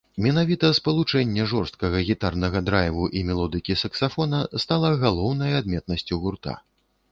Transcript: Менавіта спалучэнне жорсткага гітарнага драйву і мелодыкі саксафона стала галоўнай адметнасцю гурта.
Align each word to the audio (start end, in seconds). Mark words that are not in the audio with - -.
Менавіта 0.25 0.69
спалучэнне 0.77 1.43
жорсткага 1.51 1.99
гітарнага 2.07 2.63
драйву 2.71 3.05
і 3.21 3.23
мелодыкі 3.29 3.77
саксафона 3.83 4.43
стала 4.67 4.93
галоўнай 5.07 5.57
адметнасцю 5.63 6.23
гурта. 6.25 6.59